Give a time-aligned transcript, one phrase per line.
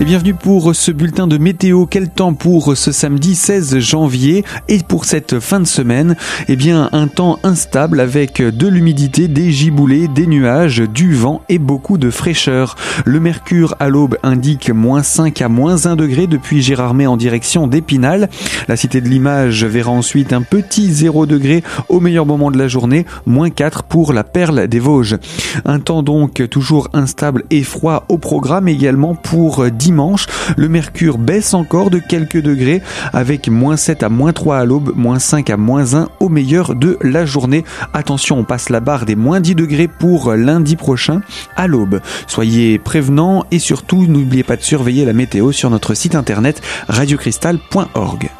[0.00, 1.84] Et bienvenue pour ce bulletin de météo.
[1.84, 6.16] Quel temps pour ce samedi 16 janvier et pour cette fin de semaine?
[6.48, 11.58] Eh bien, un temps instable avec de l'humidité, des giboulées, des nuages, du vent et
[11.58, 12.76] beaucoup de fraîcheur.
[13.04, 17.66] Le mercure à l'aube indique moins 5 à moins 1 degré depuis Gérardmer en direction
[17.66, 18.30] d'Épinal.
[18.68, 22.68] La cité de l'image verra ensuite un petit 0 degré au meilleur moment de la
[22.68, 25.18] journée, moins 4 pour la perle des Vosges.
[25.66, 30.26] Un temps donc toujours instable et froid au programme également pour dimanche.
[30.56, 32.80] Le mercure baisse encore de quelques degrés
[33.12, 36.76] avec moins 7 à moins 3 à l'aube, moins 5 à moins 1 au meilleur
[36.76, 37.64] de la journée.
[37.92, 41.22] Attention, on passe la barre des moins 10 degrés pour lundi prochain
[41.56, 42.00] à l'aube.
[42.28, 48.30] Soyez prévenants et surtout n'oubliez pas de surveiller la météo sur notre site internet radiocristal.org.